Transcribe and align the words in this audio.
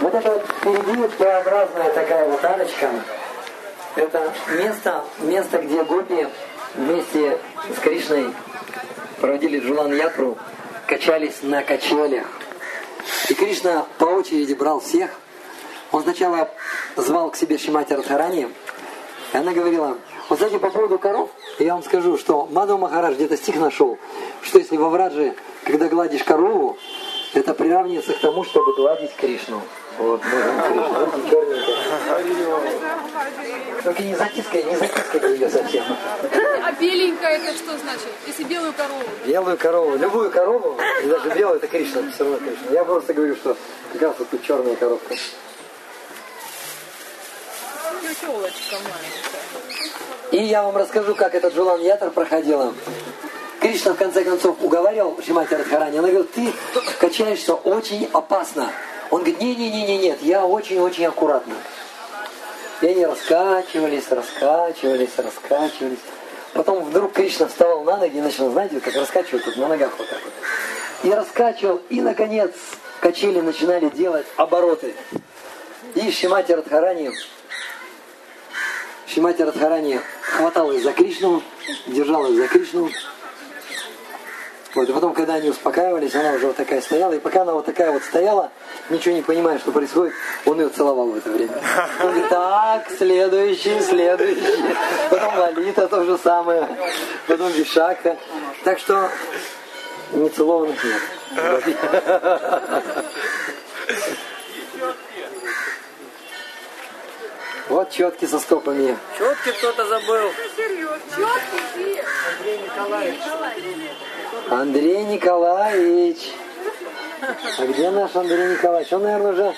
Вот 0.00 0.12
это 0.12 0.30
вот 0.30 0.44
впереди 0.44 1.08
Т-образная 1.18 1.92
такая 1.92 2.28
вот 2.28 2.44
арочка. 2.44 2.90
Это 3.94 4.32
место, 4.58 5.04
место, 5.20 5.58
где 5.58 5.84
гопи 5.84 6.26
вместе 6.74 7.38
с 7.76 7.78
Кришной 7.78 8.34
проводили 9.20 9.60
Джулан 9.60 9.94
Ятру, 9.94 10.36
качались 10.88 11.42
на 11.42 11.62
качелях. 11.62 12.26
И 13.28 13.34
Кришна 13.34 13.86
по 13.98 14.06
очереди 14.06 14.54
брал 14.54 14.80
всех. 14.80 15.10
Он 15.92 16.02
сначала 16.02 16.50
звал 16.96 17.30
к 17.30 17.36
себе 17.36 17.56
Шимати 17.56 17.92
Радхарани, 17.92 18.48
и 19.32 19.36
она 19.36 19.52
говорила, 19.52 19.96
вот 20.28 20.38
знаете, 20.38 20.58
по 20.58 20.70
поводу 20.70 20.98
коров, 20.98 21.30
я 21.60 21.74
вам 21.74 21.84
скажу, 21.84 22.18
что 22.18 22.46
Мадхав 22.46 22.80
Махарадж 22.80 23.14
где-то 23.14 23.36
стих 23.36 23.56
нашел, 23.56 23.98
что 24.42 24.58
если 24.58 24.76
во 24.76 24.88
Врадже, 24.88 25.36
когда 25.64 25.88
гладишь 25.88 26.24
корову, 26.24 26.76
это 27.34 27.54
приравнивается 27.54 28.12
к 28.12 28.20
тому, 28.20 28.44
чтобы 28.44 28.74
гладить 28.74 29.14
Кришну. 29.16 29.60
Вот. 29.98 30.20
Только 33.82 34.02
не 34.02 34.14
затискай, 34.14 34.62
не 34.64 34.76
затискайте 34.76 35.34
ее 35.34 35.50
совсем. 35.50 35.84
А 36.64 36.72
беленькая 36.72 37.38
это 37.38 37.56
что 37.56 37.76
значит? 37.78 38.08
Если 38.26 38.44
белую 38.44 38.72
корову? 38.72 39.02
Белую 39.26 39.58
корову, 39.58 39.96
любую 39.96 40.30
корову, 40.30 40.78
и 41.02 41.06
даже 41.06 41.30
белую, 41.30 41.56
это 41.56 41.68
Кришна, 41.68 42.10
все 42.10 42.24
равно 42.24 42.38
Кришна. 42.38 42.70
Я 42.70 42.84
просто 42.84 43.14
говорю, 43.14 43.36
что 43.36 43.56
как 43.92 44.02
раз 44.02 44.14
вот 44.18 44.30
тут 44.30 44.42
черная 44.42 44.74
маленькая. 48.72 49.34
И 50.32 50.42
я 50.42 50.62
вам 50.62 50.76
расскажу, 50.76 51.14
как 51.14 51.34
этот 51.34 51.54
Джулан 51.54 51.80
Ятор 51.80 52.10
проходила. 52.10 52.74
Кришна 53.64 53.94
в 53.94 53.96
конце 53.96 54.22
концов 54.24 54.58
уговаривал 54.60 55.18
Шимати 55.24 55.54
Радхарани. 55.54 55.96
Она 55.96 56.08
говорит, 56.08 56.30
ты 56.32 56.52
качаешься 57.00 57.54
очень 57.54 58.06
опасно. 58.12 58.70
Он 59.10 59.20
говорит, 59.20 59.40
не-не-не, 59.40 59.96
нет, 59.96 60.18
я 60.20 60.44
очень-очень 60.44 61.06
аккуратно. 61.06 61.54
И 62.82 62.86
они 62.86 63.06
раскачивались, 63.06 64.10
раскачивались, 64.10 65.16
раскачивались. 65.16 65.98
Потом 66.52 66.84
вдруг 66.84 67.14
Кришна 67.14 67.46
вставал 67.46 67.84
на 67.84 67.96
ноги 67.96 68.18
и 68.18 68.20
начал, 68.20 68.50
знаете, 68.50 68.80
как 68.80 68.94
раскачивать 68.96 69.46
тут 69.46 69.56
на 69.56 69.68
ногах 69.68 69.92
вот 69.96 70.10
так 70.10 70.18
вот. 70.22 70.34
И 71.02 71.14
раскачивал, 71.14 71.80
и 71.88 72.02
наконец 72.02 72.52
качели 73.00 73.40
начинали 73.40 73.88
делать 73.88 74.26
обороты. 74.36 74.94
И 75.94 76.10
Шимати 76.10 76.52
Радхарани 76.52 77.12
Шимати 79.06 79.40
Радхарани 79.40 80.00
хваталась 80.20 80.82
за 80.82 80.92
Кришну, 80.92 81.42
держалась 81.86 82.34
за 82.34 82.46
Кришну. 82.46 82.90
Вот, 84.74 84.88
и 84.88 84.92
потом, 84.92 85.14
когда 85.14 85.34
они 85.34 85.50
успокаивались, 85.50 86.14
она 86.16 86.32
уже 86.32 86.48
вот 86.48 86.56
такая 86.56 86.80
стояла, 86.80 87.12
и 87.12 87.20
пока 87.20 87.42
она 87.42 87.52
вот 87.52 87.64
такая 87.64 87.92
вот 87.92 88.02
стояла, 88.02 88.50
ничего 88.90 89.14
не 89.14 89.22
понимая, 89.22 89.58
что 89.60 89.70
происходит, 89.70 90.14
он 90.46 90.60
ее 90.60 90.68
целовал 90.68 91.06
в 91.10 91.16
это 91.16 91.30
время. 91.30 91.54
Он 92.00 92.08
говорит, 92.08 92.28
так, 92.28 92.90
следующий, 92.98 93.80
следующий. 93.80 94.74
Потом 95.10 95.38
Лалита 95.38 95.86
то 95.86 96.04
же 96.04 96.18
самое, 96.18 96.68
потом 97.28 97.52
Вишака. 97.52 98.16
Так 98.64 98.80
что 98.80 99.10
нецелованных 100.12 100.82
нет. 100.82 101.02
Вот 107.68 107.90
четки 107.90 108.26
со 108.26 108.38
стопами. 108.40 108.96
Четки 109.18 109.52
кто-то 109.52 109.86
забыл. 109.86 110.30
Андрей 114.50 115.04
Николаевич. 115.04 116.32
А 117.58 117.66
где 117.66 117.90
наш 117.90 118.14
Андрей 118.14 118.52
Николаевич? 118.52 118.92
Он, 118.92 119.02
наверное, 119.02 119.32
уже 119.32 119.54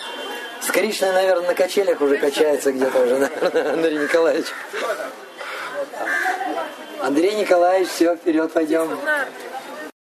с 0.61 0.70
Кришной, 0.70 1.12
наверное, 1.12 1.48
на 1.48 1.55
качелях 1.55 2.01
уже 2.01 2.19
качается 2.19 2.73
где-то 2.73 2.98
уже, 3.03 3.19
наверное, 3.19 3.73
Андрей 3.73 3.98
Николаевич. 3.98 4.47
Андрей 7.01 7.34
Николаевич, 7.37 7.89
все, 7.89 8.17
вперед 8.17 8.52
пойдем. 8.52 8.98